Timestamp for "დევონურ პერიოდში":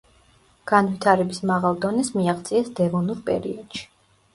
2.83-3.91